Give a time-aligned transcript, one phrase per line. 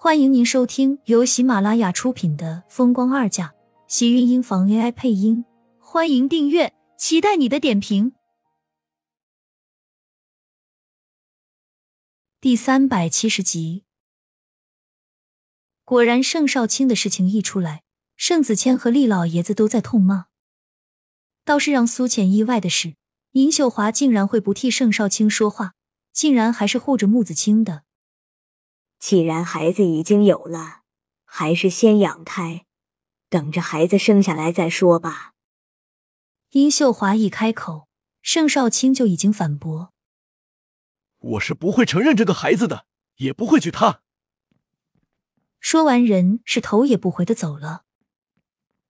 [0.00, 3.48] 欢迎您收听由喜马拉雅出品的《风光二嫁》，
[3.88, 5.44] 喜运音房 AI 配音。
[5.80, 8.12] 欢迎订阅，期待你的点评。
[12.40, 13.86] 第三百七十集，
[15.84, 17.82] 果然盛少卿的事情一出来，
[18.14, 20.26] 盛子谦和厉老爷子都在痛骂。
[21.44, 22.94] 倒是让苏浅意外的是，
[23.32, 25.74] 殷秀华竟然会不替盛少卿说话，
[26.12, 27.82] 竟然还是护着穆子清的。
[28.98, 30.80] 既然孩子已经有了，
[31.24, 32.66] 还是先养胎，
[33.28, 35.34] 等着孩子生下来再说吧。
[36.50, 37.88] 殷秀华一开口，
[38.22, 39.92] 盛少卿就已经反驳
[41.18, 44.00] ：“我是不会承认这个孩子的，也不会娶她。”
[45.60, 47.84] 说完，人是头也不回的走了。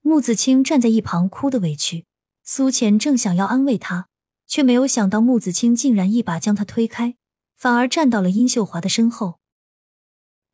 [0.00, 2.06] 穆子清站在一旁哭的委屈，
[2.42, 4.08] 苏浅正想要安慰他，
[4.46, 7.16] 却没有想到穆子清竟然一把将他推开，
[7.56, 9.39] 反而站到了殷秀华的身后。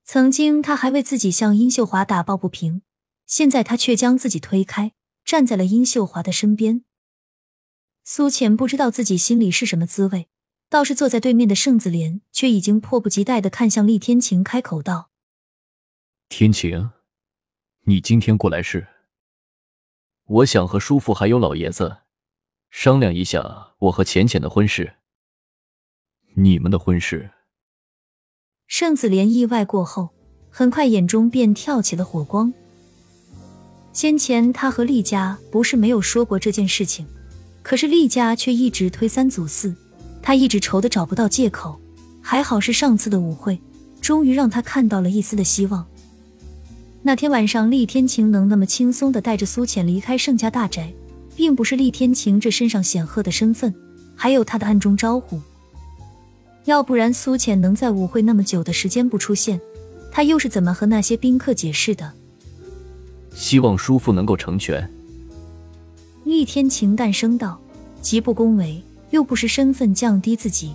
[0.08, 2.82] 曾经，他还为自己向殷秀华打抱不平，
[3.26, 4.92] 现在他却将自己推开，
[5.24, 6.84] 站在了殷秀华的身边。
[8.04, 10.28] 苏浅不知道自己心里是什么滋味，
[10.70, 15.10] 倒是坐在对面的盛子莲却已经迫不及待的看向厉天晴，开口道
[16.30, 16.92] ：“天晴，
[17.86, 18.86] 你今天过来是？
[20.26, 22.02] 我想和叔父还有老爷子
[22.70, 24.98] 商量一下我和浅浅的婚事。
[26.34, 27.30] 你们的婚事。”
[28.68, 30.10] 盛子莲意外过后，
[30.50, 32.52] 很快眼中便跳起了火光。
[33.92, 37.06] 先前他和厉家不是没有说过这件事情，
[37.62, 39.74] 可是厉家却一直推三阻四，
[40.20, 41.80] 他一直愁的找不到借口。
[42.20, 43.56] 还好是上次的舞会，
[44.00, 45.86] 终于让他看到了一丝的希望。
[47.02, 50.92] 那天晚上，厉天晴能那么轻松的带着苏浅离开盛家大宅，
[51.36, 53.72] 并不是厉天晴这身上显赫的身份，
[54.16, 55.40] 还有他的暗中招呼。
[56.66, 59.60] 要不然，苏浅能在舞会那么久的时间不出现，
[60.12, 62.12] 他又是怎么和那些宾客解释的？
[63.34, 64.88] 希望叔父能够成全。
[66.24, 67.60] 厉天晴淡声道，
[68.02, 70.74] 极不恭维，又不是身份降低自己。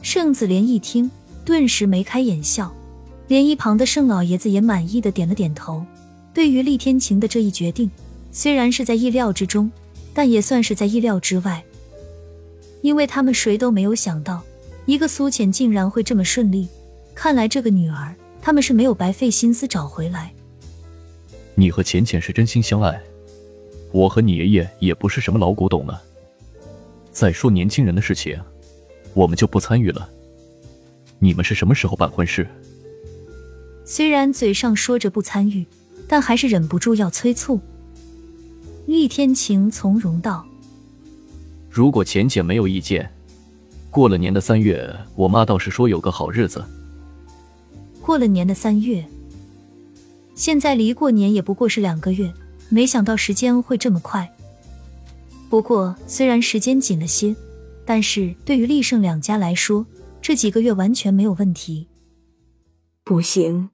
[0.00, 1.10] 盛子莲一听，
[1.44, 2.74] 顿时眉开眼笑，
[3.28, 5.84] 连一旁的盛老爷子也满意的点了点头。
[6.32, 7.90] 对于厉天晴的这一决定，
[8.32, 9.70] 虽然是在意料之中，
[10.14, 11.62] 但也算是在意料之外，
[12.80, 14.42] 因为他们谁都没有想到。
[14.86, 16.68] 一个苏浅竟然会这么顺利，
[17.14, 20.32] 看来这个女儿他们是没有白费心思找回来。
[21.54, 23.00] 你和浅浅是真心相爱，
[23.92, 26.02] 我和你爷爷也不是什么老古董了。
[27.10, 28.38] 再说年轻人的事情，
[29.14, 30.08] 我们就不参与了。
[31.18, 32.46] 你们是什么时候办婚事？
[33.86, 35.64] 虽然嘴上说着不参与，
[36.06, 37.58] 但还是忍不住要催促。
[38.86, 40.44] 厉天晴从容道
[41.70, 43.10] ：“如果浅浅没有意见。”
[43.94, 46.64] 过了年的三月，我妈倒是说有个好日子。
[48.02, 49.06] 过了年的三月，
[50.34, 52.34] 现在离过年也不过是两个月，
[52.68, 54.28] 没想到时间会这么快。
[55.48, 57.36] 不过虽然时间紧了些，
[57.86, 59.86] 但是对于厉胜两家来说，
[60.20, 61.86] 这几个月完全没有问题。
[63.04, 63.70] 不行，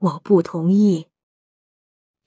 [0.00, 1.06] 我不同意。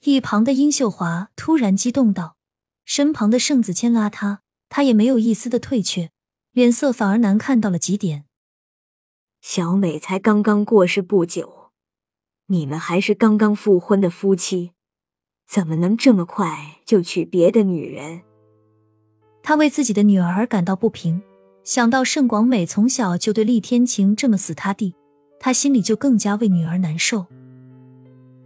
[0.05, 2.37] 一旁的殷秀华突然激动道，
[2.85, 4.39] 身旁的盛子谦拉他，
[4.69, 6.11] 他也没有一丝的退却。
[6.57, 8.23] 脸色反而难看到了极点。
[9.41, 11.69] 小美才刚刚过世不久，
[12.47, 14.71] 你们还是刚刚复婚的夫妻，
[15.47, 18.21] 怎么能这么快就娶别的女人？
[19.43, 21.21] 他为自己的女儿感到不平，
[21.63, 24.95] 想到盛广美从小就对厉天晴这么死他地，
[25.39, 27.27] 他心里就更加为女儿难受。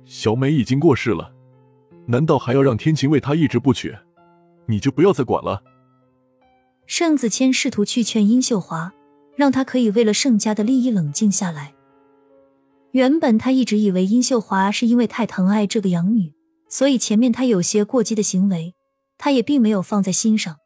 [0.03, 1.33] 小美已经过世了，
[2.07, 3.95] 难道还要让天晴为她一直不娶？
[4.65, 5.63] 你就不要再管了。
[6.85, 8.93] 盛子谦试图去劝殷秀华，
[9.35, 11.73] 让她可以为了盛家的利益冷静下来。
[12.91, 16.33] 原本他一直以为殷秀华是因为太疼爱这个养女，
[16.67, 18.75] 所以前面他有些过激的行为，
[19.17, 20.57] 他也并没有放在心上。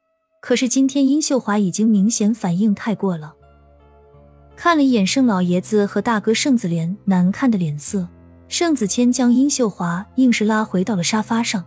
[0.41, 3.35] 可是今天殷秀华已经明显反应太过了，
[4.55, 8.07] 看了一眼盛老爷子和大哥盛子莲难看的脸色，
[8.47, 11.63] 盛子谦将殷秀华硬是拉回到了沙发上。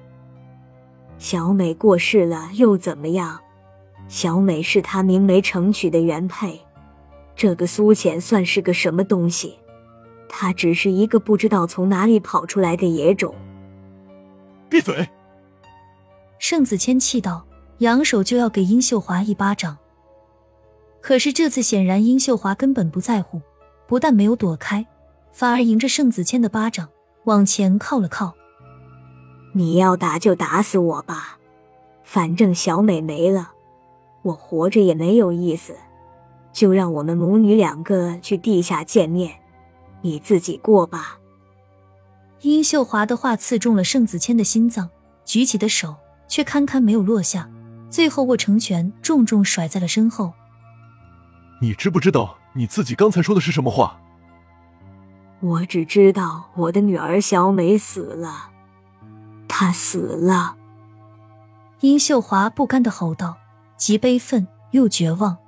[1.19, 3.41] 小美过世了又怎么样？
[4.09, 6.59] 小美是他明媒成娶的原配，
[7.37, 9.59] 这个苏浅算是个什么东西？
[10.29, 13.35] 他只是一个不知道从哪里跑出来的野种。
[14.69, 15.09] 闭嘴！
[16.39, 17.47] 盛子谦气道，
[17.79, 19.77] 扬手就要给殷秀华一巴掌。
[21.01, 23.41] 可是这次显然殷秀华根本不在乎，
[23.87, 24.87] 不但没有躲开，
[25.33, 26.89] 反而迎着盛子谦的巴掌
[27.25, 28.35] 往前靠了靠。
[29.53, 31.39] 你要打就打死我吧，
[32.05, 33.53] 反正小美没了。
[34.29, 35.75] 我活着也没有意思，
[36.53, 39.37] 就让我们母女两个去地下见面，
[40.03, 41.19] 你自己过吧。
[42.43, 44.91] 殷秀华的话刺中了盛子谦的心脏，
[45.25, 45.97] 举起的手
[46.29, 47.49] 却堪堪没有落下，
[47.89, 50.33] 最后握成拳，重重甩在了身后。
[51.61, 53.99] 你知不知道你自己刚才说的是什么话？
[55.41, 58.51] 我只知道我的女儿小美死了，
[59.49, 60.57] 她死了。
[61.81, 63.39] 殷秀华不甘的吼道，
[63.79, 65.39] 既悲愤又绝望，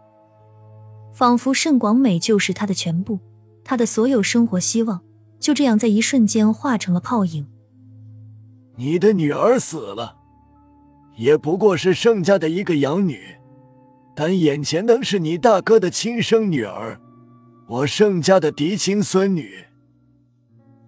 [1.12, 3.18] 仿佛盛广美就是他的全部，
[3.64, 5.00] 他的所有生活希望。
[5.38, 7.46] 就这样，在一瞬间化成了泡影。
[8.76, 10.16] 你的女儿死了，
[11.16, 13.36] 也不过是盛家的一个养女，
[14.14, 17.00] 但眼前的是你大哥的亲生女儿，
[17.68, 19.64] 我盛家的嫡亲孙女。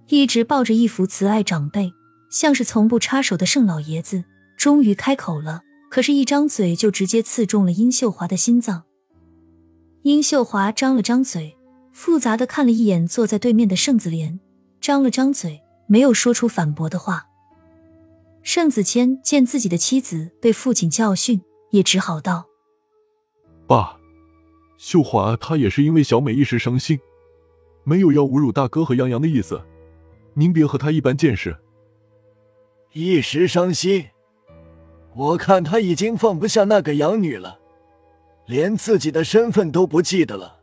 [0.08, 1.90] 一直抱着一副慈爱长辈，
[2.30, 4.24] 像是从不插手的盛老爷子，
[4.58, 5.62] 终于开口了。
[5.92, 8.84] 可是，一张嘴就直接刺中了殷秀华的心脏。
[10.04, 11.54] 殷秀华张了张嘴。
[11.92, 14.40] 复杂的看了一眼坐在对面的盛子莲，
[14.80, 17.26] 张了张嘴，没有说出反驳的话。
[18.42, 21.42] 盛子谦见自己的妻子被父亲教训，
[21.72, 22.46] 也只好道
[23.68, 23.98] ：“爸，
[24.78, 26.98] 秀华她也是因为小美一时伤心，
[27.84, 29.60] 没有要侮辱大哥和杨洋的意思，
[30.32, 31.54] 您别和她一般见识。
[32.94, 34.06] 一时伤心，
[35.14, 37.58] 我看他已经放不下那个养女了，
[38.46, 40.60] 连自己的身份都不记得了。”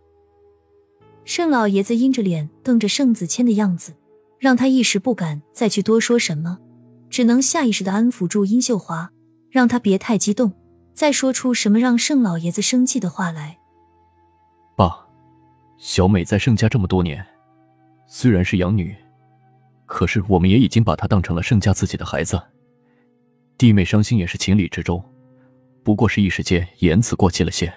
[1.24, 3.94] 盛老爷子阴着脸瞪着盛子谦的样子，
[4.40, 6.58] 让他一时不敢再去多说什么，
[7.10, 9.12] 只能下意识的安抚住殷秀华，
[9.52, 10.52] 让他别太激动，
[10.96, 13.60] 再说出什么让盛老爷子生气的话来。
[14.76, 15.06] 爸，
[15.78, 17.24] 小美在盛家这么多年，
[18.08, 18.96] 虽然是养女，
[19.86, 22.42] 可是我们也已经把她当成了盛家自己的孩子。
[23.60, 25.04] 弟妹伤心也是情理之中，
[25.84, 27.74] 不过是一时间言辞过激了些。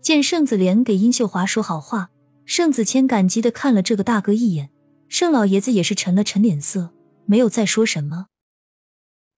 [0.00, 2.10] 见盛子莲给殷秀华说好话。
[2.46, 4.70] 盛子谦感激的看了这个大哥一眼，
[5.08, 6.92] 盛老爷子也是沉了沉脸色，
[7.24, 8.26] 没有再说什么。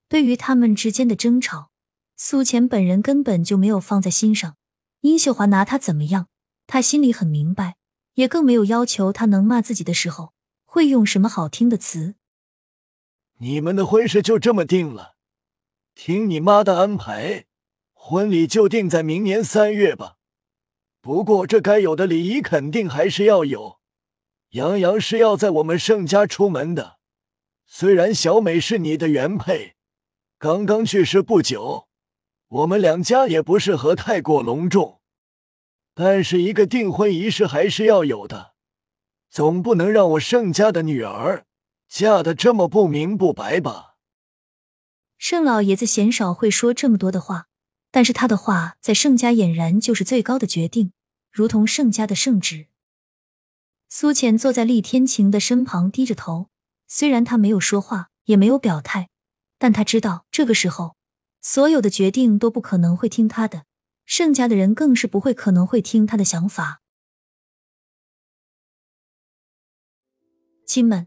[0.08, 1.70] 对于他们之间的争吵，
[2.16, 4.56] 苏浅本人根本就没有放在心上。
[5.00, 6.26] 殷秀华拿他怎么样，
[6.66, 7.76] 他心里很明白，
[8.16, 10.32] 也更没有要求他能骂自己的时候
[10.66, 12.15] 会用什么好听的词。
[13.38, 15.16] 你们的婚事就这么定了，
[15.94, 17.44] 听你妈的安排，
[17.92, 20.16] 婚礼就定在明年三月吧。
[21.02, 23.78] 不过，这该有的礼仪肯定还是要有。
[24.50, 26.98] 杨洋是要在我们盛家出门的，
[27.66, 29.74] 虽然小美是你的原配，
[30.38, 31.88] 刚刚去世不久，
[32.48, 35.00] 我们两家也不适合太过隆重，
[35.94, 38.54] 但是一个订婚仪式还是要有的，
[39.28, 41.44] 总不能让我盛家的女儿
[41.88, 43.96] 嫁的这么不明不白吧？
[45.18, 47.46] 盛老爷子鲜少会说这么多的话，
[47.90, 50.92] 但是他的话在盛家俨然就是最高的决定。
[51.30, 52.68] 如同盛家的圣旨。
[53.88, 56.48] 苏浅坐在厉天晴的身旁，低着头。
[56.86, 59.10] 虽然他没有说话，也没有表态，
[59.58, 60.96] 但他知道这个时候，
[61.40, 63.64] 所有的决定都不可能会听他的。
[64.04, 66.80] 盛家的人更是不会可能会听他的想法。
[70.66, 71.06] 亲们，